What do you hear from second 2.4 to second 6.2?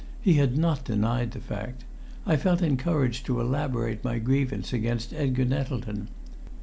encouraged to elaborate my grievance against Edgar Nettleton.